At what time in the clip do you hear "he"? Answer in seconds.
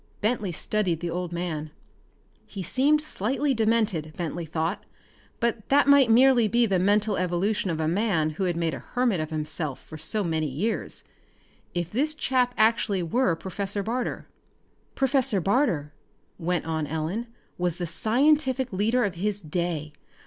2.47-2.63